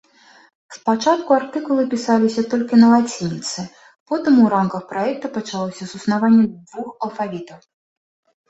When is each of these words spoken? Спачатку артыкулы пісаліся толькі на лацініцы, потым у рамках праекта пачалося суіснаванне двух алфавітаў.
Спачатку 0.75 1.29
артыкулы 1.39 1.83
пісаліся 1.91 2.41
толькі 2.53 2.79
на 2.83 2.87
лацініцы, 2.93 3.67
потым 4.15 4.41
у 4.47 4.49
рамках 4.55 4.89
праекта 4.95 5.25
пачалося 5.37 5.83
суіснаванне 5.93 6.45
двух 6.69 6.89
алфавітаў. 7.07 7.59